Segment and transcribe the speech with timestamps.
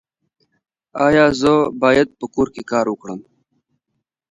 [1.05, 1.51] ایا زه
[1.81, 3.19] باید په کور کې کار وکړم؟